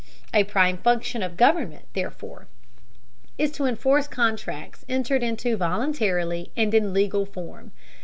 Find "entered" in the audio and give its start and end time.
4.89-5.21